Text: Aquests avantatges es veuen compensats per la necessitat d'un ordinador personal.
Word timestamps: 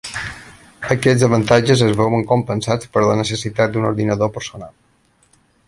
Aquests 0.95 1.25
avantatges 1.27 1.83
es 1.89 1.93
veuen 1.99 2.25
compensats 2.33 2.91
per 2.95 3.05
la 3.05 3.19
necessitat 3.21 3.75
d'un 3.77 3.87
ordinador 3.91 4.33
personal. 4.39 4.77